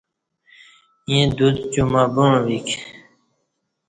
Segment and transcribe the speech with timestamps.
[1.09, 2.67] ییں دوڅ جمعہ بوعݩویک